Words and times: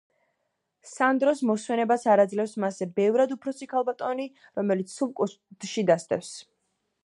სანდროს 0.91 1.43
მოსვენებას 1.49 2.05
არ 2.13 2.23
აძლევს 2.23 2.57
მასზე 2.65 2.89
ბევრად 3.01 3.35
უფროსი 3.37 3.69
ქალბატონი, 3.77 4.27
რომელიც 4.61 4.99
სულ 4.99 5.15
კუდში 5.21 5.89
დასდევს. 5.93 6.37